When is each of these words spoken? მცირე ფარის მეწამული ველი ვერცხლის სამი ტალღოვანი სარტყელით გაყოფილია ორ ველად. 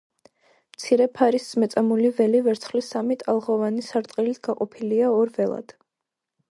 მცირე 0.77 1.05
ფარის 1.19 1.49
მეწამული 1.63 2.11
ველი 2.21 2.41
ვერცხლის 2.47 2.91
სამი 2.95 3.19
ტალღოვანი 3.25 3.87
სარტყელით 3.91 4.43
გაყოფილია 4.49 5.13
ორ 5.21 5.37
ველად. 5.37 5.79